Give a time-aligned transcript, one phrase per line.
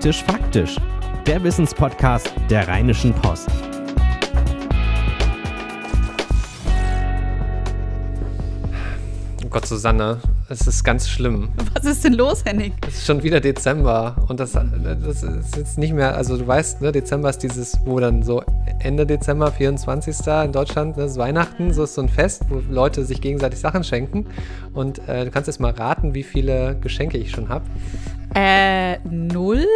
[0.00, 0.76] Praktisch Faktisch,
[1.26, 3.50] der Wissenspodcast der Rheinischen Post.
[9.44, 10.16] Oh Gott, Susanne,
[10.48, 11.50] es ist ganz schlimm.
[11.74, 12.72] Was ist denn los, Henning?
[12.88, 16.80] Es ist schon wieder Dezember und das, das ist jetzt nicht mehr, also du weißt,
[16.80, 18.42] ne, Dezember ist dieses, wo dann so
[18.78, 20.26] Ende Dezember, 24.
[20.46, 23.84] in Deutschland, das ist Weihnachten, so ist so ein Fest, wo Leute sich gegenseitig Sachen
[23.84, 24.24] schenken
[24.72, 27.66] und äh, du kannst jetzt mal raten, wie viele Geschenke ich schon habe.
[28.34, 29.66] Äh, null?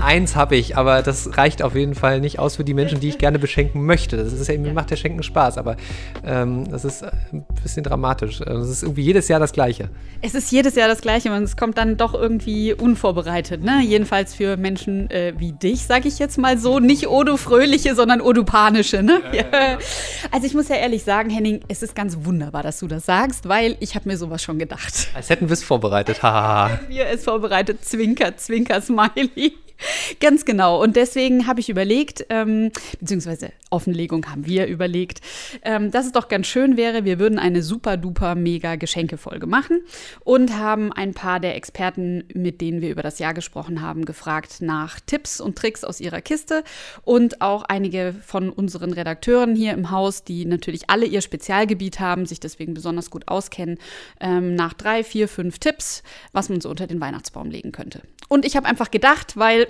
[0.00, 3.08] Eins habe ich, aber das reicht auf jeden Fall nicht aus für die Menschen, die
[3.08, 4.16] ich gerne beschenken möchte.
[4.16, 5.76] Das ist ja, mir macht der Schenken Spaß, aber
[6.24, 8.40] ähm, das ist ein bisschen dramatisch.
[8.40, 9.88] Das ist irgendwie jedes Jahr das Gleiche.
[10.20, 13.80] Es ist jedes Jahr das Gleiche und es kommt dann doch irgendwie unvorbereitet, ne?
[13.82, 16.80] Jedenfalls für Menschen äh, wie dich, sage ich jetzt mal so.
[16.80, 19.20] Nicht Odo-Fröhliche, sondern Odo-Panische, ne?
[19.32, 19.78] Ja, ja.
[20.30, 23.48] Also ich muss ja ehrlich sagen, Henning, es ist ganz wunderbar, dass du das sagst,
[23.48, 25.08] weil ich habe mir sowas schon gedacht.
[25.14, 26.80] Als hätten wir es vorbereitet, haha.
[26.88, 29.52] wir es vorbereitet Zwinker, Zwinker, Smiley.
[30.20, 30.82] Ganz genau.
[30.82, 35.20] Und deswegen habe ich überlegt, ähm, beziehungsweise Offenlegung haben wir überlegt,
[35.62, 39.82] ähm, dass es doch ganz schön wäre, wir würden eine super duper mega Geschenkefolge machen
[40.24, 44.60] und haben ein paar der Experten, mit denen wir über das Jahr gesprochen haben, gefragt
[44.60, 46.64] nach Tipps und Tricks aus ihrer Kiste
[47.04, 52.26] und auch einige von unseren Redakteuren hier im Haus, die natürlich alle ihr Spezialgebiet haben,
[52.26, 53.78] sich deswegen besonders gut auskennen,
[54.20, 56.02] ähm, nach drei, vier, fünf Tipps,
[56.32, 58.02] was man so unter den Weihnachtsbaum legen könnte.
[58.28, 59.68] Und ich habe einfach gedacht, weil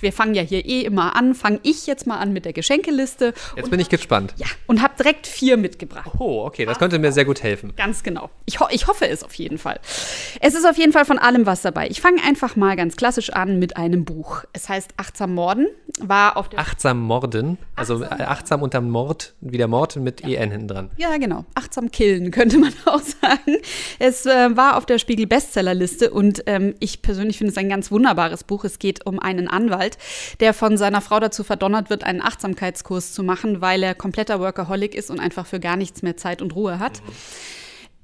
[0.00, 3.34] wir fangen ja hier eh immer an, fange ich jetzt mal an mit der Geschenkeliste.
[3.56, 4.34] Jetzt bin ich gespannt.
[4.36, 6.10] Ja, und habe direkt vier mitgebracht.
[6.18, 7.72] Oh, okay, das könnte mir sehr gut helfen.
[7.76, 8.30] Ganz genau.
[8.46, 9.80] Ich, ho ich hoffe es auf jeden Fall.
[10.40, 11.88] Es ist auf jeden Fall von allem was dabei.
[11.88, 14.44] Ich fange einfach mal ganz klassisch an mit einem Buch.
[14.52, 15.66] Es heißt Achtsam Morden,
[16.00, 20.40] war auf der Achtsam Morden, also achtsam, achtsam unterm Mord, wie der Mord mit ja.
[20.40, 20.90] EN hinten dran.
[20.96, 21.44] Ja, genau.
[21.54, 23.58] Achtsam killen könnte man auch sagen.
[23.98, 27.73] Es äh, war auf der Spiegel Bestsellerliste und ähm, ich persönlich finde es ein ganz
[27.82, 28.64] wunderbares Buch.
[28.64, 29.98] Es geht um einen Anwalt,
[30.40, 34.94] der von seiner Frau dazu verdonnert wird, einen Achtsamkeitskurs zu machen, weil er kompletter Workaholic
[34.94, 37.02] ist und einfach für gar nichts mehr Zeit und Ruhe hat.
[37.02, 37.12] Mhm.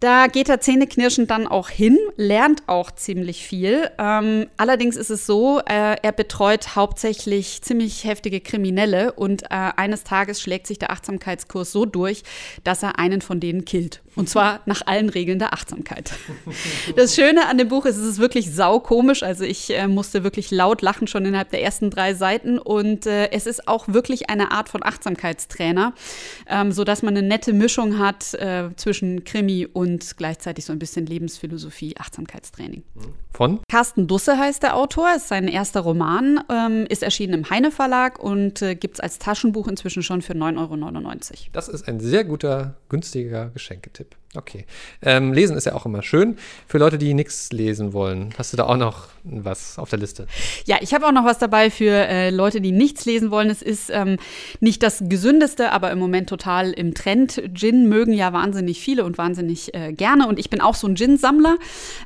[0.01, 3.91] Da geht er zähneknirschend dann auch hin, lernt auch ziemlich viel.
[3.99, 10.03] Ähm, allerdings ist es so, äh, er betreut hauptsächlich ziemlich heftige Kriminelle und äh, eines
[10.03, 12.23] Tages schlägt sich der Achtsamkeitskurs so durch,
[12.65, 14.01] dass er einen von denen killt.
[14.17, 16.13] Und zwar nach allen Regeln der Achtsamkeit.
[16.97, 19.23] Das Schöne an dem Buch ist, es ist wirklich saukomisch.
[19.23, 22.59] Also ich äh, musste wirklich laut lachen schon innerhalb der ersten drei Seiten.
[22.59, 25.95] Und äh, es ist auch wirklich eine Art von Achtsamkeitstrainer,
[26.49, 31.07] ähm, sodass man eine nette Mischung hat äh, zwischen Krimi und gleichzeitig so ein bisschen
[31.07, 32.83] Lebensphilosophie, Achtsamkeitstraining.
[33.33, 33.61] Von?
[33.69, 38.19] Carsten Dusse heißt der Autor, ist sein erster Roman, ähm, ist erschienen im Heine Verlag
[38.19, 41.37] und äh, gibt es als Taschenbuch inzwischen schon für 9,99 Euro.
[41.53, 43.51] Das ist ein sehr guter, günstiger
[44.01, 44.17] Geschenketipp.
[44.37, 44.65] Okay.
[45.03, 46.37] Ähm, lesen ist ja auch immer schön.
[46.67, 50.27] Für Leute, die nichts lesen wollen, hast du da auch noch was auf der Liste?
[50.67, 53.51] Ja, ich habe auch noch was dabei für äh, Leute, die nichts lesen wollen.
[53.51, 54.19] Es ist ähm,
[54.61, 57.43] nicht das gesündeste, aber im Moment total im Trend.
[57.55, 60.29] Gin mögen ja wahnsinnig viele und wahnsinnig äh, gerne.
[60.29, 61.57] Und ich bin auch so ein Gin-Sammler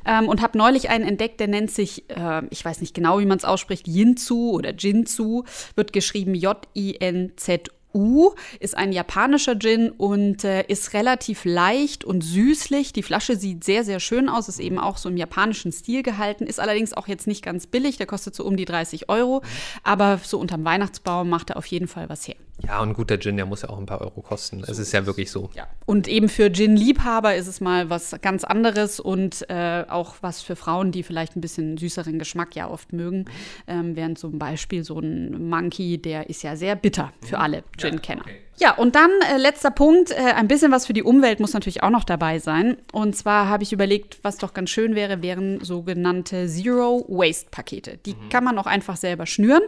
[0.06, 3.26] ähm, und habe neulich einen entdeckt, der nennt sich, äh, ich weiß nicht genau, wie
[3.26, 5.44] man es ausspricht, Yinzu oder Jinzu,
[5.76, 7.83] wird geschrieben J-I-N-Z-U.
[7.94, 12.92] U ist ein japanischer Gin und äh, ist relativ leicht und süßlich.
[12.92, 16.46] Die Flasche sieht sehr, sehr schön aus, ist eben auch so im japanischen Stil gehalten,
[16.46, 19.42] ist allerdings auch jetzt nicht ganz billig, der kostet so um die 30 Euro,
[19.82, 22.36] aber so unterm Weihnachtsbaum macht er auf jeden Fall was her.
[22.62, 24.62] Ja, und guter Gin, der muss ja auch ein paar Euro kosten.
[24.62, 25.50] So es ist ja wirklich so.
[25.54, 25.66] Ja.
[25.86, 30.54] Und eben für Gin-Liebhaber ist es mal was ganz anderes und äh, auch was für
[30.54, 33.26] Frauen, die vielleicht ein bisschen süßeren Geschmack ja oft mögen.
[33.66, 38.24] Ähm, während zum Beispiel so ein Monkey, der ist ja sehr bitter für alle Gin-Kenner.
[38.26, 38.44] Ja, okay.
[38.56, 41.82] Ja, und dann äh, letzter Punkt, äh, ein bisschen was für die Umwelt muss natürlich
[41.82, 42.76] auch noch dabei sein.
[42.92, 47.98] Und zwar habe ich überlegt, was doch ganz schön wäre, wären sogenannte Zero-Waste-Pakete.
[48.06, 48.28] Die mhm.
[48.30, 49.62] kann man auch einfach selber schnüren.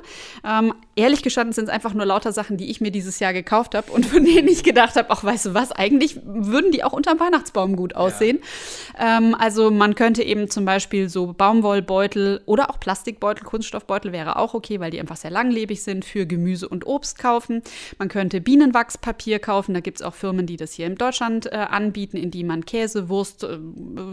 [0.44, 3.75] Ähm, ehrlich gestanden sind es einfach nur lauter Sachen, die ich mir dieses Jahr gekauft
[3.75, 6.93] habe und von denen ich gedacht habe, ach, weißt du was, eigentlich würden die auch
[6.93, 8.38] unterm Weihnachtsbaum gut aussehen.
[8.97, 9.19] Ja.
[9.19, 14.54] Ähm, also man könnte eben zum Beispiel so Baumwollbeutel oder auch Plastikbeutel, Kunststoffbeutel wäre auch
[14.54, 17.62] okay, weil die einfach sehr langlebig sind, für Gemüse und Obst kaufen.
[17.98, 19.74] Man könnte Bienen Bienenwachspapier kaufen.
[19.74, 22.64] Da gibt es auch Firmen, die das hier in Deutschland äh, anbieten, in die man
[22.64, 23.58] Käse, Wurst, äh,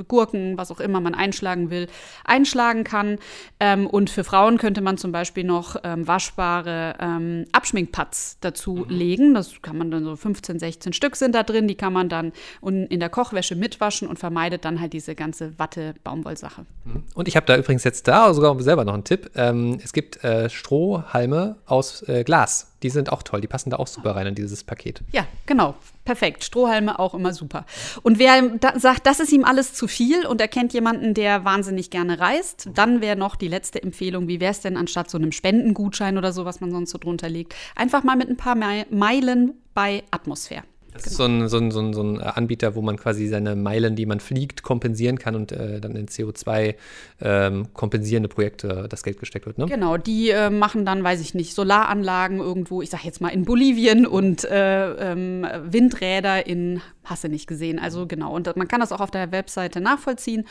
[0.08, 1.88] Gurken, was auch immer man einschlagen will,
[2.24, 3.18] einschlagen kann.
[3.60, 8.90] Ähm, und für Frauen könnte man zum Beispiel noch ähm, waschbare ähm, Abschminkpads dazu mhm.
[8.90, 9.34] legen.
[9.34, 11.68] Das kann man dann so 15, 16 Stück sind da drin.
[11.68, 12.32] Die kann man dann
[12.62, 16.66] in der Kochwäsche mitwaschen und vermeidet dann halt diese ganze Watte-Baumwollsache.
[16.86, 17.04] Mhm.
[17.16, 19.32] Und ich habe da übrigens jetzt da sogar selber noch einen Tipp.
[19.36, 23.42] Ähm, es gibt äh, Strohhalme aus äh, Glas die sind auch toll.
[23.42, 25.02] Die passen da auch super rein in dieses Paket.
[25.12, 25.76] Ja, genau.
[26.06, 27.66] Perfekt, Strohhalme auch immer super.
[28.02, 31.46] Und wer da sagt, das ist ihm alles zu viel und er kennt jemanden, der
[31.46, 35.18] wahnsinnig gerne reist, dann wäre noch die letzte Empfehlung, wie wäre es denn anstatt so
[35.18, 38.56] einem Spendengutschein oder so, was man sonst so drunter legt, einfach mal mit ein paar
[38.56, 40.64] Meilen bei Atmosphäre.
[40.94, 43.56] Das ist so ein, so, ein, so, ein, so ein Anbieter, wo man quasi seine
[43.56, 46.76] Meilen, die man fliegt, kompensieren kann und äh, dann in CO2
[47.22, 49.58] ähm, kompensierende Projekte das Geld gesteckt wird.
[49.58, 49.66] Ne?
[49.66, 53.46] Genau, die äh, machen dann, weiß ich nicht, Solaranlagen irgendwo, ich sag jetzt mal in
[53.46, 57.80] Bolivien und äh, ähm, Windräder in, hast du nicht gesehen.
[57.80, 60.46] Also genau, und man kann das auch auf der Webseite nachvollziehen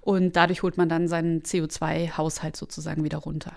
[0.00, 3.52] und dadurch holt man dann seinen CO2-Haushalt sozusagen wieder runter.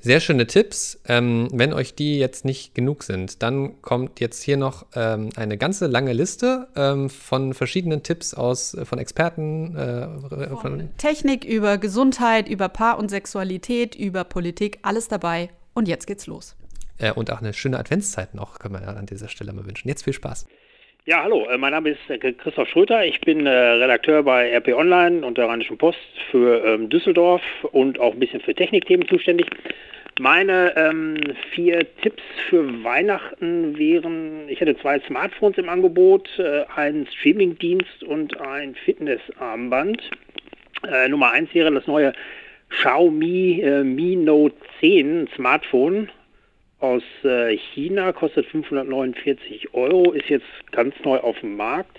[0.00, 1.00] Sehr schöne Tipps.
[1.08, 5.58] Ähm, wenn euch die jetzt nicht genug sind, dann kommt jetzt hier noch ähm, eine
[5.58, 9.74] ganze lange Liste ähm, von verschiedenen Tipps aus äh, von Experten.
[9.74, 15.50] Äh, von, von Technik über Gesundheit, über Paar- und Sexualität, über Politik, alles dabei.
[15.74, 16.54] Und jetzt geht's los.
[16.98, 19.88] Äh, und auch eine schöne Adventszeit noch, können wir an dieser Stelle mal wünschen.
[19.88, 20.46] Jetzt viel Spaß.
[21.08, 23.04] Ja, hallo, äh, mein Name ist äh, Christoph Schröter.
[23.06, 26.00] Ich bin äh, Redakteur bei RP Online und der Rheinischen Post
[26.32, 29.46] für ähm, Düsseldorf und auch ein bisschen für Technikthemen zuständig.
[30.18, 31.16] Meine ähm,
[31.52, 38.40] vier Tipps für Weihnachten wären, ich hätte zwei Smartphones im Angebot, äh, einen Streamingdienst und
[38.40, 40.10] ein Fitnessarmband.
[40.90, 42.14] Äh, Nummer eins wäre das neue
[42.70, 46.08] Xiaomi äh, Mi Note 10 Smartphone
[46.80, 51.98] aus äh, China, kostet 549 Euro, ist jetzt ganz neu auf dem Markt.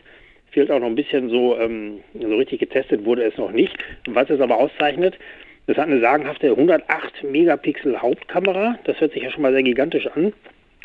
[0.52, 3.78] Fehlt auch noch ein bisschen so, ähm, so richtig getestet wurde es noch nicht.
[4.08, 5.18] Was es aber auszeichnet,
[5.66, 8.80] das hat eine sagenhafte 108 Megapixel Hauptkamera.
[8.86, 10.34] Das hört sich ja schon mal sehr gigantisch an.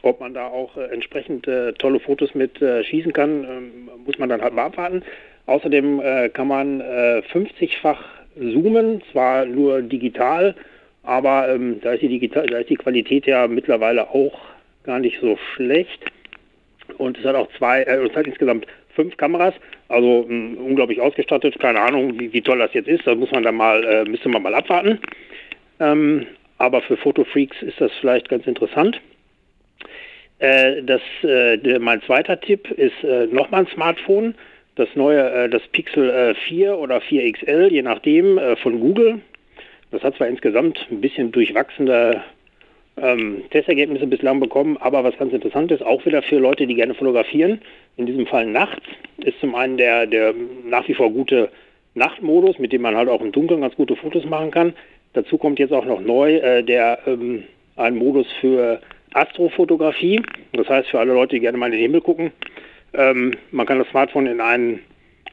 [0.02, 4.18] Ob man da auch äh, entsprechend äh, tolle Fotos mit äh, schießen kann, ähm, muss
[4.18, 5.02] man dann halt mal abwarten.
[5.46, 8.00] Außerdem äh, kann man 50-fach
[8.36, 10.54] äh, zoomen, zwar nur digital,
[11.02, 14.38] aber ähm, da, ist die digital, da ist die Qualität ja mittlerweile auch
[14.84, 16.00] gar nicht so schlecht.
[16.98, 19.54] Und es hat auch zwei, äh, es hat insgesamt fünf Kameras,
[19.88, 21.58] also mh, unglaublich ausgestattet.
[21.58, 23.06] Keine Ahnung, wie, wie, toll das jetzt ist.
[23.06, 24.98] Da muss man dann mal, äh, müsste man mal abwarten.
[25.80, 26.26] Ähm,
[26.58, 29.00] aber für Fotofreaks ist das vielleicht ganz interessant.
[30.38, 34.34] Äh, das, äh, mein zweiter Tipp ist äh, nochmal ein Smartphone.
[34.76, 39.20] Das neue, äh, das Pixel 4 äh, oder 4 XL, je nachdem, von Google.
[39.92, 42.24] Das hat zwar insgesamt ein bisschen durchwachsene
[42.96, 46.94] ähm, Testergebnisse bislang bekommen, aber was ganz interessant ist, auch wieder für Leute, die gerne
[46.94, 47.60] fotografieren,
[47.96, 48.82] in diesem Fall nachts,
[49.18, 50.34] ist zum einen der, der
[50.64, 51.50] nach wie vor gute
[51.94, 54.72] Nachtmodus, mit dem man halt auch im Dunkeln ganz gute Fotos machen kann.
[55.12, 57.44] Dazu kommt jetzt auch noch neu äh, der ähm,
[57.76, 58.80] ein Modus für
[59.12, 60.22] Astrofotografie.
[60.54, 62.32] Das heißt für alle Leute, die gerne mal in den Himmel gucken.
[62.94, 64.80] Ähm, man kann das Smartphone in ein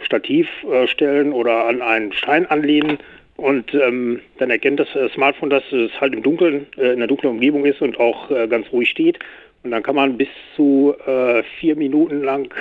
[0.02, 3.00] Stativ äh, stellen oder an einen Stein anlehnen
[3.40, 7.08] und ähm, dann erkennt das äh, Smartphone, dass es halt im Dunkeln, äh, in einer
[7.08, 9.18] dunklen Umgebung ist und auch äh, ganz ruhig steht.
[9.64, 12.54] Und dann kann man bis zu äh, vier Minuten lang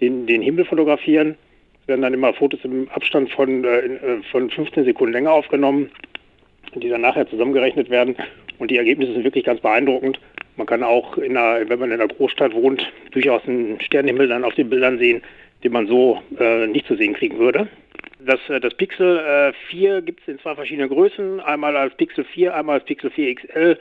[0.00, 1.36] den, den Himmel fotografieren.
[1.82, 5.90] Es werden dann immer Fotos im Abstand von, äh, äh, von 15 Sekunden länger aufgenommen,
[6.74, 8.16] die dann nachher zusammengerechnet werden.
[8.58, 10.20] Und die Ergebnisse sind wirklich ganz beeindruckend.
[10.56, 14.44] Man kann auch, in einer, wenn man in einer Großstadt wohnt, durchaus einen Sternenhimmel dann
[14.44, 15.22] auf den Bildern sehen,
[15.64, 16.20] den man so
[16.68, 17.68] nicht zu sehen kriegen würde.
[18.26, 21.40] Das, äh, das Pixel äh, 4 gibt es in zwei verschiedenen Größen.
[21.40, 23.78] Einmal als Pixel 4, einmal als Pixel 4 XL.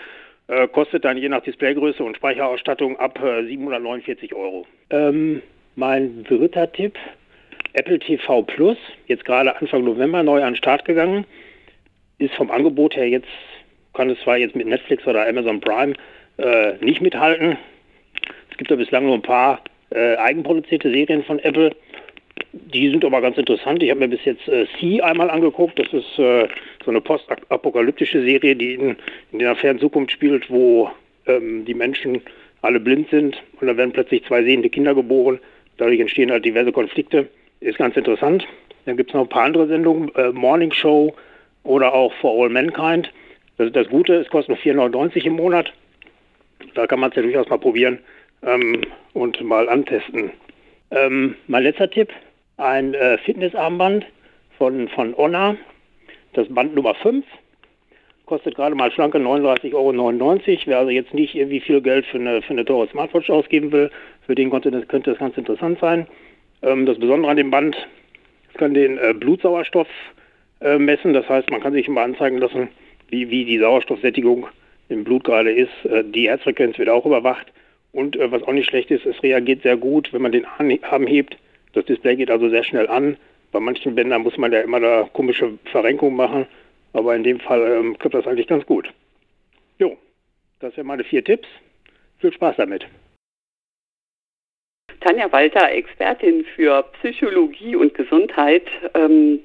[0.47, 4.67] Äh, kostet dann je nach Displaygröße und Speicherausstattung ab äh, 749 Euro.
[4.89, 5.41] Ähm,
[5.75, 6.97] mein dritter Tipp,
[7.73, 11.25] Apple TV Plus, jetzt gerade Anfang November neu an den Start gegangen,
[12.17, 13.27] ist vom Angebot her jetzt,
[13.93, 15.93] kann es zwar jetzt mit Netflix oder Amazon Prime
[16.37, 17.57] äh, nicht mithalten.
[18.51, 21.73] Es gibt da bislang nur ein paar äh, eigenproduzierte Serien von Apple.
[22.53, 23.81] Die sind aber ganz interessant.
[23.81, 25.79] Ich habe mir bis jetzt äh, Sea einmal angeguckt.
[25.79, 26.47] Das ist äh,
[26.85, 28.95] so eine postapokalyptische Serie, die in,
[29.31, 30.89] in der fernen Zukunft spielt, wo
[31.25, 32.21] ähm, die Menschen
[32.61, 35.39] alle blind sind und dann werden plötzlich zwei sehende Kinder geboren.
[35.77, 37.27] Dadurch entstehen halt diverse Konflikte.
[37.59, 38.45] Ist ganz interessant.
[38.85, 41.15] Dann gibt es noch ein paar andere Sendungen, äh, Morning Show
[41.63, 43.11] oder auch For All Mankind.
[43.57, 45.73] Das ist das Gute, es kostet nur 4,99 im Monat.
[46.75, 47.99] Da kann man es ja durchaus mal probieren
[48.43, 48.81] ähm,
[49.13, 50.31] und mal antesten.
[50.91, 52.09] Ähm, mein letzter Tipp,
[52.57, 54.05] ein äh, Fitnessarmband
[54.57, 55.57] von, von Honor,
[56.33, 57.25] das Band Nummer 5.
[58.25, 59.93] Kostet gerade mal schlanke 39,99 Euro.
[60.65, 63.91] Wer also jetzt nicht irgendwie viel Geld für eine, für eine teure Smartwatch ausgeben will,
[64.25, 66.07] für den könnte das, könnte das ganz interessant sein.
[66.61, 67.75] Ähm, das Besondere an dem Band,
[68.51, 69.87] es kann den äh, Blutsauerstoff
[70.61, 71.13] äh, messen.
[71.13, 72.69] Das heißt, man kann sich immer anzeigen lassen,
[73.09, 74.47] wie, wie die Sauerstoffsättigung
[74.89, 75.85] im Blut gerade ist.
[75.85, 77.51] Äh, die Herzfrequenz wird auch überwacht.
[77.91, 81.07] Und äh, was auch nicht schlecht ist, es reagiert sehr gut, wenn man den Arm
[81.07, 81.37] hebt
[81.73, 83.17] das Display geht also sehr schnell an.
[83.51, 86.47] Bei manchen Bändern muss man ja immer da komische Verrenkungen machen,
[86.93, 88.91] aber in dem Fall ähm, klappt das eigentlich ganz gut.
[89.77, 89.97] Jo,
[90.59, 91.47] das sind meine vier Tipps.
[92.19, 92.87] Viel Spaß damit.
[95.01, 98.65] Tanja Walter, Expertin für Psychologie und Gesundheit.
[98.93, 99.39] Ähm,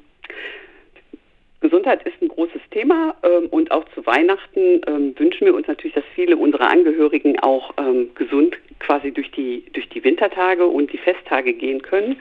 [1.61, 5.95] Gesundheit ist ein großes Thema ähm, und auch zu Weihnachten ähm, wünschen wir uns natürlich,
[5.95, 10.99] dass viele unserer Angehörigen auch ähm, gesund quasi durch die, durch die Wintertage und die
[10.99, 12.21] Festtage gehen können.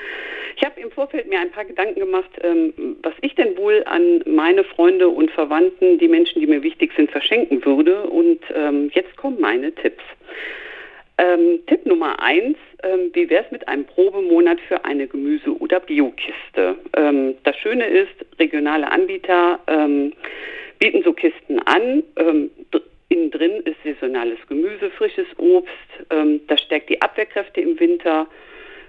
[0.56, 4.24] Ich habe im Vorfeld mir ein paar Gedanken gemacht, ähm, was ich denn wohl an
[4.26, 8.08] meine Freunde und Verwandten, die Menschen, die mir wichtig sind, verschenken würde.
[8.08, 10.04] Und ähm, jetzt kommen meine Tipps.
[11.20, 15.80] Ähm, Tipp Nummer eins, ähm, wie wäre es mit einem Probemonat für eine Gemüse- oder
[15.80, 16.76] Biokiste?
[16.96, 20.14] Ähm, das Schöne ist, regionale Anbieter ähm,
[20.78, 22.04] bieten so Kisten an.
[22.18, 22.52] Ähm,
[23.10, 25.72] innen drin ist saisonales Gemüse, frisches Obst.
[26.12, 28.28] Ähm, das stärkt die Abwehrkräfte im Winter.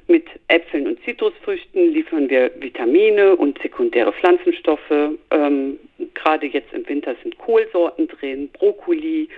[0.07, 4.89] Mit Äpfeln und Zitrusfrüchten liefern wir Vitamine und sekundäre Pflanzenstoffe.
[6.15, 9.29] Gerade jetzt im Winter sind Kohlsorten drin, Brokkoli.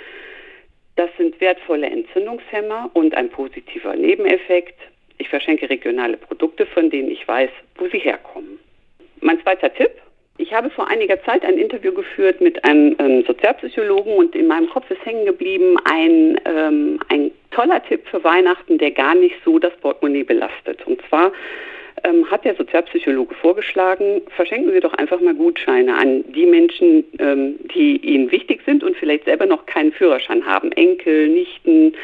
[0.97, 4.79] Das sind wertvolle Entzündungshemmer und ein positiver Nebeneffekt.
[5.19, 8.59] Ich verschenke regionale Produkte, von denen ich weiß, wo sie herkommen.
[9.21, 9.91] Mein zweiter Tipp.
[10.39, 14.71] Ich habe vor einiger Zeit ein Interview geführt mit einem ähm, Sozialpsychologen und in meinem
[14.71, 19.59] Kopf ist hängen geblieben ein, ähm, ein toller Tipp für Weihnachten, der gar nicht so
[19.59, 20.87] das Portemonnaie belastet.
[20.87, 21.33] Und zwar
[22.05, 27.57] ähm, hat der Sozialpsychologe vorgeschlagen, verschenken Sie doch einfach mal Gutscheine an die Menschen, ähm,
[27.75, 30.73] die Ihnen wichtig sind und vielleicht selber noch keinen Führerschein haben.
[30.73, 31.95] Enkel, Nichten.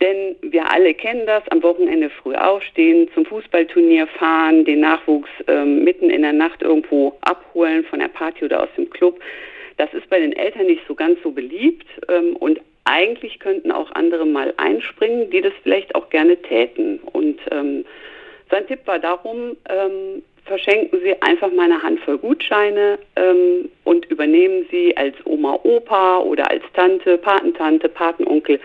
[0.00, 5.84] Denn wir alle kennen das, am Wochenende früh aufstehen, zum Fußballturnier fahren, den Nachwuchs ähm,
[5.84, 9.20] mitten in der Nacht irgendwo abholen von der Party oder aus dem Club.
[9.76, 13.92] Das ist bei den Eltern nicht so ganz so beliebt ähm, und eigentlich könnten auch
[13.92, 16.98] andere mal einspringen, die das vielleicht auch gerne täten.
[17.12, 17.84] Und ähm,
[18.52, 24.66] sein Tipp war darum, ähm, verschenken Sie einfach mal eine Handvoll Gutscheine ähm, und übernehmen
[24.70, 28.60] Sie als Oma, Opa oder als Tante, Patentante, Patenonkel.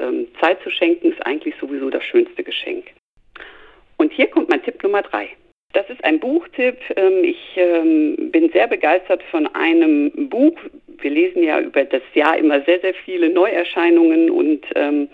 [0.00, 2.86] Ähm, Zeit zu schenken ist eigentlich sowieso das schönste Geschenk.
[3.96, 5.28] Und hier kommt mein Tipp Nummer drei.
[5.76, 6.78] Das ist ein Buchtipp.
[6.96, 10.56] Ähm, ich ähm, bin sehr begeistert von einem Buch.
[11.02, 15.06] Wir lesen ja über das Jahr immer sehr, sehr viele Neuerscheinungen und ähm,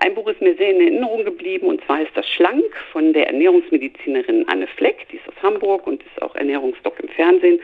[0.00, 3.26] ein Buch ist mir sehr in Erinnerung geblieben und zwar ist das Schlank von der
[3.26, 7.60] Ernährungsmedizinerin Anne Fleck, die ist aus Hamburg und ist auch Ernährungsdoc im Fernsehen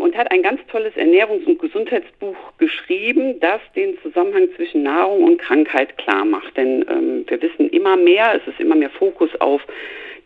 [0.00, 5.38] und hat ein ganz tolles Ernährungs- und Gesundheitsbuch geschrieben, das den Zusammenhang zwischen Nahrung und
[5.38, 6.56] Krankheit klar macht.
[6.56, 9.62] Denn ähm, wir wissen immer mehr, es ist immer mehr Fokus auf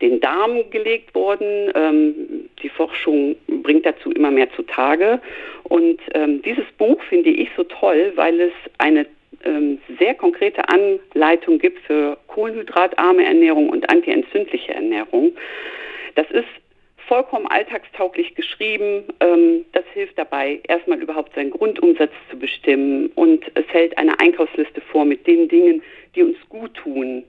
[0.01, 1.71] den Darm gelegt worden.
[1.75, 5.19] Ähm, die Forschung bringt dazu immer mehr zutage.
[5.63, 9.05] Und ähm, dieses Buch finde ich so toll, weil es eine
[9.43, 15.33] ähm, sehr konkrete Anleitung gibt für kohlenhydratarme Ernährung und antientzündliche Ernährung.
[16.15, 16.47] Das ist
[17.07, 19.03] vollkommen alltagstauglich geschrieben.
[19.19, 23.11] Ähm, das hilft dabei, erstmal überhaupt seinen Grundumsatz zu bestimmen.
[23.15, 25.81] Und es hält eine Einkaufsliste vor mit den Dingen,
[26.15, 27.23] die uns gut tun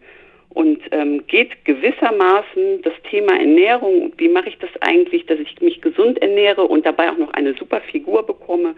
[0.54, 5.80] und ähm, geht gewissermaßen das Thema Ernährung, wie mache ich das eigentlich, dass ich mich
[5.82, 8.76] gesund ernähre und dabei auch noch eine super Figur bekomme,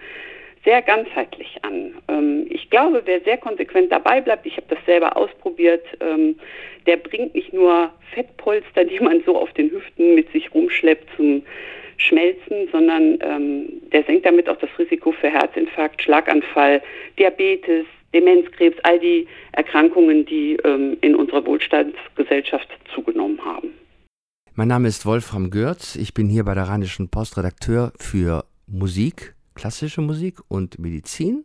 [0.67, 1.95] sehr ganzheitlich an.
[2.09, 6.37] Ähm, ich glaube, wer sehr konsequent dabei bleibt, ich habe das selber ausprobiert, ähm,
[6.87, 11.43] der bringt nicht nur Fettpolster, die man so auf den Hüften mit sich rumschleppt zum
[11.99, 16.83] Schmelzen, sondern ähm, der senkt damit auch das Risiko für Herzinfarkt, Schlaganfall,
[17.19, 23.71] Diabetes, Demenzkrebs, all die Erkrankungen, die ähm, in unserer Wohlstandsgesellschaft zugenommen haben.
[24.55, 25.97] Mein Name ist Wolfram Görz.
[25.97, 31.45] Ich bin hier bei der Rheinischen Post Redakteur für Musik, klassische Musik und Medizin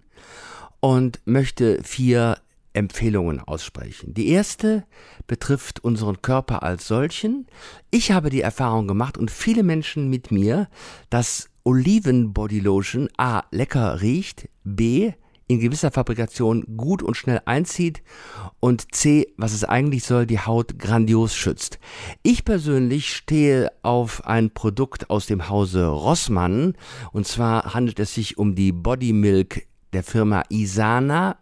[0.79, 2.37] und möchte vier
[2.73, 4.13] Empfehlungen aussprechen.
[4.13, 4.85] Die erste
[5.27, 7.47] betrifft unseren Körper als solchen.
[7.89, 10.69] Ich habe die Erfahrung gemacht und viele Menschen mit mir,
[11.09, 15.13] dass Oliven Body Lotion A lecker riecht, B
[15.51, 18.01] in gewisser Fabrikation gut und schnell einzieht
[18.59, 21.79] und C, was es eigentlich soll, die Haut grandios schützt.
[22.23, 26.75] Ich persönlich stehe auf ein Produkt aus dem Hause Rossmann
[27.11, 31.37] und zwar handelt es sich um die Body Milk der Firma Isana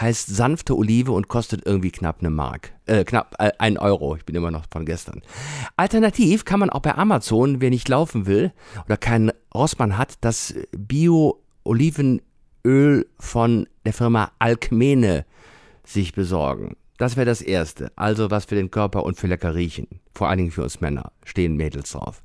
[0.00, 2.72] heißt sanfte Olive und kostet irgendwie knapp eine Mark.
[2.86, 4.16] Äh, knapp äh, ein Euro.
[4.16, 5.22] Ich bin immer noch von gestern.
[5.76, 8.52] Alternativ kann man auch bei Amazon, wer nicht laufen will
[8.84, 12.20] oder keinen Rossmann hat, das Bio-Oliven
[12.66, 15.24] Öl von der Firma Alkmene
[15.84, 16.76] sich besorgen.
[16.98, 17.92] Das wäre das Erste.
[17.94, 19.86] Also was für den Körper und für lecker riechen.
[20.14, 21.12] Vor allen Dingen für uns Männer.
[21.24, 22.22] Stehen Mädels drauf.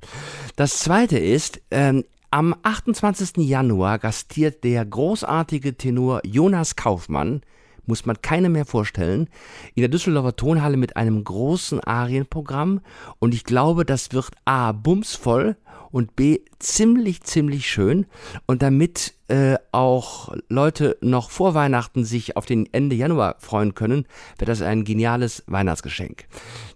[0.56, 3.36] Das Zweite ist, ähm, am 28.
[3.46, 7.42] Januar gastiert der großartige Tenor Jonas Kaufmann,
[7.84, 9.28] muss man keine mehr vorstellen,
[9.74, 12.80] in der Düsseldorfer Tonhalle mit einem großen Arienprogramm.
[13.18, 14.72] Und ich glaube, das wird A.
[14.72, 15.56] bumsvoll
[15.90, 16.38] und B.
[16.58, 18.06] ziemlich, ziemlich schön.
[18.46, 24.04] Und damit äh, auch Leute noch vor Weihnachten sich auf den Ende Januar freuen können,
[24.36, 26.26] wäre das ein geniales Weihnachtsgeschenk.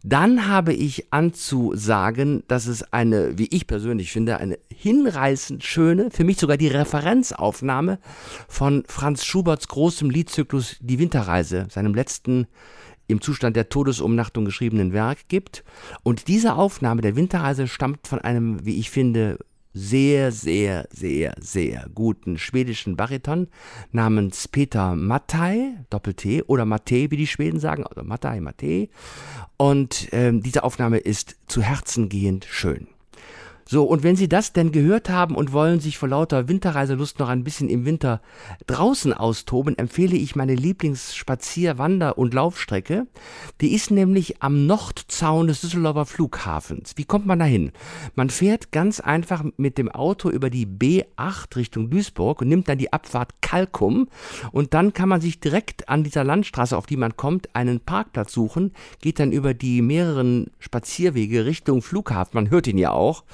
[0.02, 6.25] Dann habe ich anzusagen, dass es eine, wie ich persönlich finde, eine hinreißend schöne, für
[6.25, 7.98] mich sogar die Referenzaufnahme
[8.48, 12.46] von Franz Schuberts großem Liedzyklus Die Winterreise, seinem letzten
[13.06, 15.62] im Zustand der Todesumnachtung geschriebenen Werk gibt.
[16.02, 19.38] Und diese Aufnahme der Winterreise stammt von einem, wie ich finde,
[19.78, 23.49] sehr, sehr, sehr, sehr guten schwedischen Bariton
[23.92, 28.88] namens Peter Mattei, Doppel-T, oder Mattei, wie die Schweden sagen, also Mattei, Mattei.
[29.59, 32.88] Und ähm, diese Aufnahme ist zu Herzen gehend schön.
[33.68, 37.28] So, und wenn Sie das denn gehört haben und wollen sich vor lauter Winterreiselust noch
[37.28, 38.20] ein bisschen im Winter
[38.68, 43.08] draußen austoben, empfehle ich meine Lieblingsspazier-, Wander- und Laufstrecke.
[43.61, 46.92] Die ist nämlich am Nordzaun des Düsseldorfer Flughafens.
[46.96, 47.73] Wie kommt man da hin?
[48.14, 52.78] Man fährt ganz einfach mit dem Auto über die B8 Richtung Duisburg und nimmt dann
[52.78, 54.08] die Abfahrt Kalkum
[54.52, 58.32] und dann kann man sich direkt an dieser Landstraße, auf die man kommt, einen Parkplatz
[58.32, 63.25] suchen, geht dann über die mehreren Spazierwege Richtung Flughafen, man hört ihn ja auch,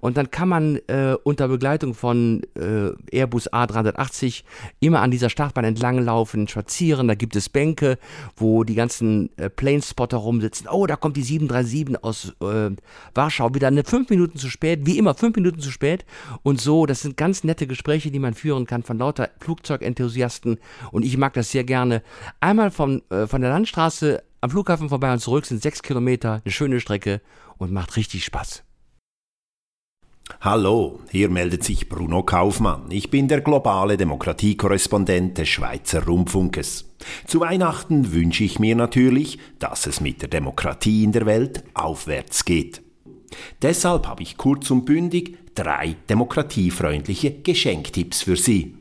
[0.00, 4.44] und dann kann man äh, unter Begleitung von äh, Airbus A380
[4.80, 7.08] immer an dieser Startbahn entlanglaufen, spazieren.
[7.08, 7.98] Da gibt es Bänke,
[8.36, 10.68] wo die ganzen äh, Planespotter rumsitzen.
[10.68, 12.70] Oh, da kommt die 737 aus äh,
[13.14, 16.04] Warschau wieder eine fünf Minuten zu spät, wie immer fünf Minuten zu spät.
[16.42, 20.58] Und so, das sind ganz nette Gespräche, die man führen kann von lauter Flugzeugenthusiasten.
[20.90, 22.02] Und ich mag das sehr gerne.
[22.40, 26.52] Einmal von, äh, von der Landstraße am Flughafen vorbei und zurück sind sechs Kilometer, eine
[26.52, 27.20] schöne Strecke
[27.58, 28.64] und macht richtig Spaß.
[30.40, 32.90] Hallo, hier meldet sich Bruno Kaufmann.
[32.90, 36.90] Ich bin der globale Demokratiekorrespondent des Schweizer Rundfunkes.
[37.26, 42.44] Zu Weihnachten wünsche ich mir natürlich, dass es mit der Demokratie in der Welt aufwärts
[42.44, 42.82] geht.
[43.62, 48.76] Deshalb habe ich kurz und bündig drei demokratiefreundliche Geschenktipps für Sie.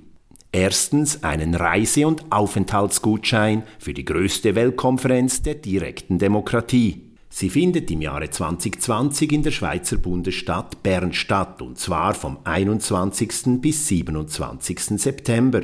[0.52, 7.11] Erstens einen Reise- und Aufenthaltsgutschein für die größte Weltkonferenz der direkten Demokratie.
[7.34, 13.62] Sie findet im Jahre 2020 in der Schweizer Bundesstadt Bern statt, und zwar vom 21.
[13.62, 15.00] bis 27.
[15.02, 15.62] September.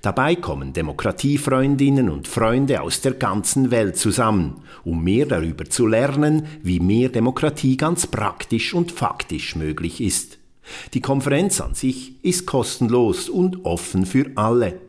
[0.00, 6.46] Dabei kommen Demokratiefreundinnen und Freunde aus der ganzen Welt zusammen, um mehr darüber zu lernen,
[6.62, 10.38] wie mehr Demokratie ganz praktisch und faktisch möglich ist.
[10.94, 14.80] Die Konferenz an sich ist kostenlos und offen für alle.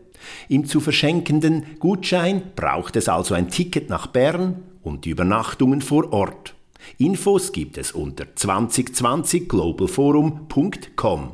[0.48, 6.14] Im zu verschenkenden Gutschein braucht es also ein Ticket nach Bern und die Übernachtungen vor
[6.14, 6.54] Ort.
[6.98, 11.32] Infos gibt es unter 2020globalforum.com.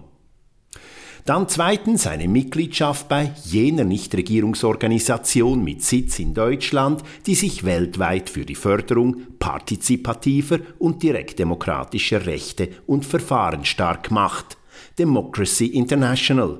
[1.26, 8.44] Dann zweitens eine Mitgliedschaft bei jener Nichtregierungsorganisation mit Sitz in Deutschland, die sich weltweit für
[8.44, 14.58] die Förderung partizipativer und direktdemokratischer Rechte und Verfahren stark macht.
[14.98, 16.58] Democracy International.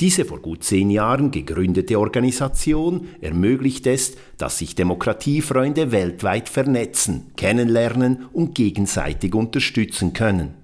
[0.00, 8.26] Diese vor gut zehn Jahren gegründete Organisation ermöglicht es, dass sich Demokratiefreunde weltweit vernetzen, kennenlernen
[8.32, 10.54] und gegenseitig unterstützen können.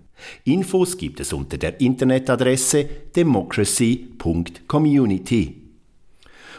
[0.44, 5.58] Infos gibt es unter der Internetadresse democracy.community.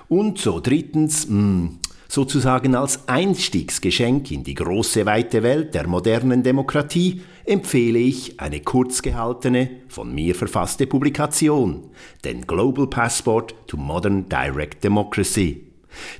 [0.10, 6.44] Und so drittens, mh, hm, sozusagen als Einstiegsgeschenk in die große weite Welt der modernen
[6.44, 11.89] Demokratie, empfehle ich eine kurz gehaltene, von mir verfasste Publikation,
[12.24, 15.63] den Global Passport to Modern Direct Democracy.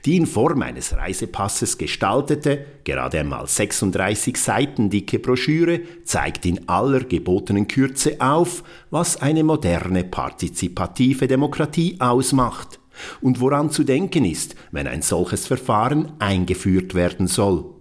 [0.06, 7.00] Die in Form eines Reisepasses gestaltete, gerade einmal 36 Seiten dicke Broschüre zeigt in aller
[7.00, 12.80] gebotenen Kürze auf, was eine moderne partizipative Demokratie ausmacht
[13.22, 17.74] und woran zu denken ist, wenn ein solches Verfahren eingeführt werden soll.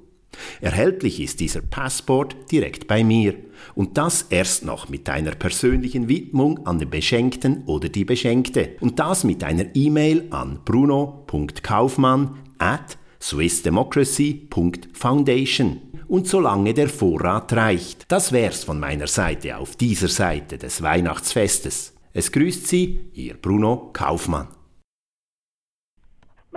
[0.61, 3.35] Erhältlich ist dieser Passport direkt bei mir
[3.75, 8.99] und das erst noch mit einer persönlichen Widmung an den Beschenkten oder die Beschenkte und
[8.99, 18.07] das mit einer E-Mail an bruno.kaufmann at swissdemocracy.foundation und solange der Vorrat reicht.
[18.09, 21.95] Das wär's von meiner Seite auf dieser Seite des Weihnachtsfestes.
[22.13, 24.49] Es grüßt Sie, Ihr Bruno Kaufmann.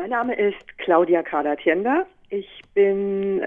[0.06, 2.06] Mein Name ist Claudia Kader-Tienda.
[2.30, 3.44] Ich bin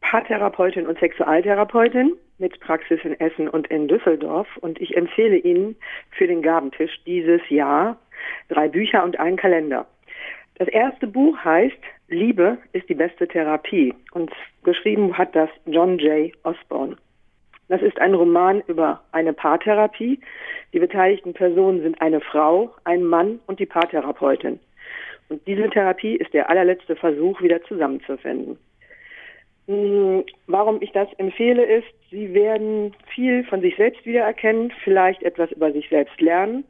[0.00, 4.46] Paartherapeutin und Sexualtherapeutin mit Praxis in Essen und in Düsseldorf.
[4.58, 5.74] Und ich empfehle Ihnen
[6.12, 7.98] für den Gabentisch dieses Jahr
[8.48, 9.84] drei Bücher und einen Kalender.
[10.54, 14.30] Das erste Buch heißt Liebe ist die beste Therapie und
[14.62, 16.30] geschrieben hat das John J.
[16.44, 16.96] Osborne.
[17.66, 20.20] Das ist ein Roman über eine Paartherapie.
[20.72, 24.60] Die beteiligten Personen sind eine Frau, ein Mann und die Paartherapeutin.
[25.32, 28.58] Und diese Therapie ist der allerletzte Versuch, wieder zusammenzufinden.
[29.66, 35.50] Hm, warum ich das empfehle, ist, Sie werden viel von sich selbst wiedererkennen, vielleicht etwas
[35.52, 36.64] über sich selbst lernen.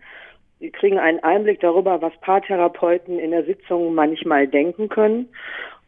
[0.60, 5.28] Sie kriegen einen Einblick darüber, was Paartherapeuten in der Sitzung manchmal denken können.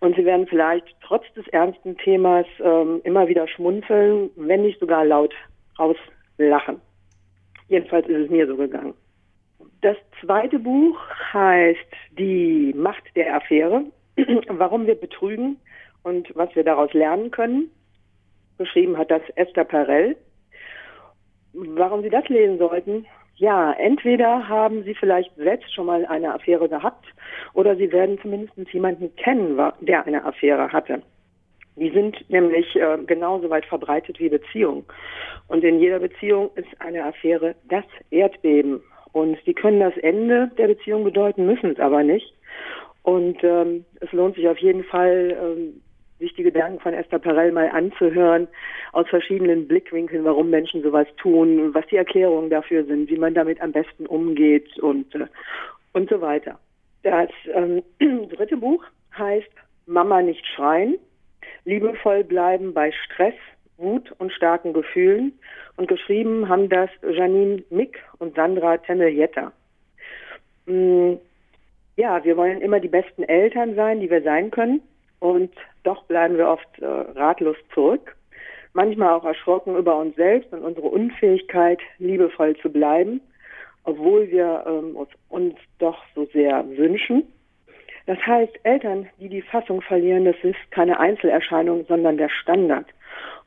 [0.01, 5.05] Und Sie werden vielleicht trotz des ernsten Themas ähm, immer wieder schmunzeln, wenn nicht sogar
[5.05, 5.33] laut
[5.79, 6.81] rauslachen.
[7.69, 8.95] Jedenfalls ist es mir so gegangen.
[9.81, 10.99] Das zweite Buch
[11.33, 11.79] heißt
[12.19, 13.85] Die Macht der Affäre,
[14.49, 15.59] warum wir betrügen
[16.03, 17.71] und was wir daraus lernen können.
[18.59, 20.17] Geschrieben hat das Esther Perel.
[21.53, 23.07] Warum Sie das lesen sollten?
[23.37, 27.07] Ja, entweder haben Sie vielleicht selbst schon mal eine Affäre gehabt
[27.53, 31.03] oder Sie werden zumindest jemanden kennen, der eine Affäre hatte.
[31.77, 34.85] Die sind nämlich äh, genauso weit verbreitet wie Beziehungen.
[35.49, 38.81] Und in jeder Beziehung ist eine Affäre das Erdbeben.
[39.15, 42.35] Und die können das Ende der Beziehung bedeuten, müssen es aber nicht.
[43.05, 45.81] Und ähm, es lohnt sich auf jeden Fall, ähm,
[46.19, 48.49] sich die Gedanken von Esther Perel mal anzuhören,
[48.93, 53.61] aus verschiedenen Blickwinkeln, warum Menschen sowas tun, was die Erklärungen dafür sind, wie man damit
[53.61, 55.27] am besten umgeht und, äh,
[55.93, 56.59] und so weiter.
[57.05, 57.85] Das ähm,
[58.31, 58.85] dritte Buch
[59.17, 59.53] heißt
[59.87, 60.97] Mama nicht schreien,
[61.65, 63.35] liebevoll bleiben bei Stress,
[63.77, 65.39] Wut und starken Gefühlen.
[65.77, 69.53] Und geschrieben haben das Janine Mick und Sandra Temmel-Jetter.
[70.67, 71.15] Mm,
[71.97, 74.81] ja, wir wollen immer die besten Eltern sein, die wir sein können.
[75.21, 75.53] Und
[75.85, 78.15] doch bleiben wir oft äh, ratlos zurück,
[78.73, 83.21] manchmal auch erschrocken über uns selbst und unsere Unfähigkeit, liebevoll zu bleiben,
[83.85, 84.97] obwohl wir ähm,
[85.29, 87.25] uns doch so sehr wünschen.
[88.07, 92.87] Das heißt, Eltern, die die Fassung verlieren, das ist keine Einzelerscheinung, sondern der Standard.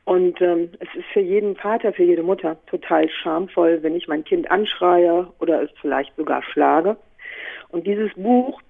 [0.08, 4.24] Und ähm, es ist für jeden Vater, für jede Mutter total schamvoll, wenn ich mein
[4.24, 6.96] Kind anschreie oder es vielleicht sogar schlage.
[7.68, 8.62] Und dieses Buch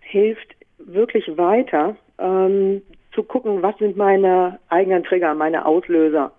[0.00, 2.80] hilft wirklich weiter, ähm,
[3.12, 6.32] zu gucken, was sind meine eigenen Trigger, meine Auslöser.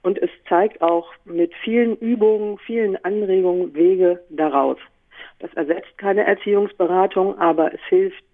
[0.00, 4.78] Und es zeigt auch mit vielen Übungen, vielen Anregungen Wege daraus.
[5.40, 8.24] Das ersetzt keine Erziehungsberatung, aber es hilft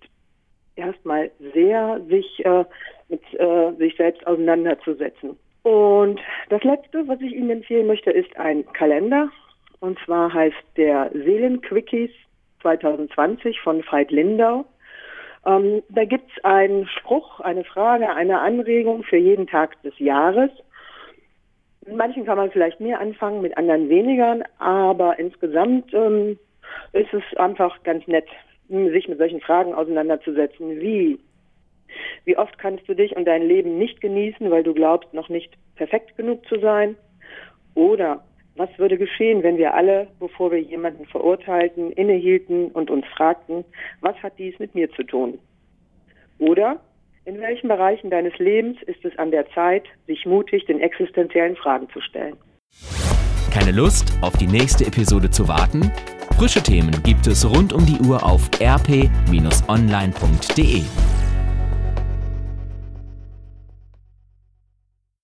[0.76, 2.64] erstmal sehr, sich äh,
[3.10, 5.36] mit äh, sich selbst auseinanderzusetzen.
[5.62, 9.28] Und das Letzte, was ich Ihnen empfehlen möchte, ist ein Kalender.
[9.80, 12.10] Und zwar heißt der Seelenquickies
[12.62, 14.64] 2020 von Veit Lindau.
[15.46, 20.50] Ähm, da gibt es einen Spruch, eine Frage, eine Anregung für jeden Tag des Jahres.
[21.86, 26.38] Mit manchen kann man vielleicht mehr anfangen, mit anderen weniger, aber insgesamt ähm,
[26.92, 28.28] ist es einfach ganz nett,
[28.68, 30.80] sich mit solchen Fragen auseinanderzusetzen.
[30.80, 31.18] Wie?
[32.24, 35.56] Wie oft kannst du dich und dein Leben nicht genießen, weil du glaubst, noch nicht
[35.76, 36.96] perfekt genug zu sein?
[37.74, 38.22] Oder
[38.56, 43.64] was würde geschehen, wenn wir alle, bevor wir jemanden verurteilten, innehielten und uns fragten,
[44.00, 45.38] was hat dies mit mir zu tun?
[46.38, 46.80] Oder
[47.24, 51.88] in welchen Bereichen deines Lebens ist es an der Zeit, sich mutig den existenziellen Fragen
[51.90, 52.36] zu stellen?
[53.52, 55.90] Keine Lust, auf die nächste Episode zu warten?
[56.36, 59.60] Frische Themen gibt es rund um die Uhr auf rp-online.de.